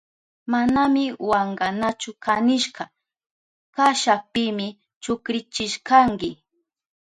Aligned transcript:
Manami 0.51 1.05
wankanachu 1.29 2.11
kanishka 2.23 2.83
kashapimi 3.75 4.67
chukrishkanki. 5.03 6.29